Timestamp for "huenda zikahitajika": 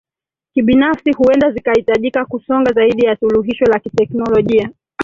1.11-2.25